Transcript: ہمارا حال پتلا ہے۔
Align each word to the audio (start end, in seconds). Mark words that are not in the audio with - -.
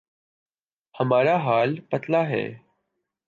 ہمارا 0.95 1.35
حال 1.37 1.79
پتلا 1.79 2.21
ہے۔ 2.29 2.45